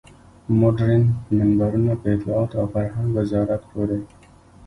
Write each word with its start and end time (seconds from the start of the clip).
مډرن 0.59 1.03
منبرونه 1.37 1.93
په 2.01 2.07
اطلاعاتو 2.15 2.55
او 2.61 2.67
فرهنګ 2.73 3.09
وزارت 3.17 3.61
پورې. 3.71 3.99